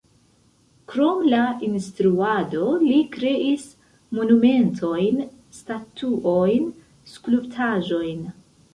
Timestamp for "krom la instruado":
0.93-2.71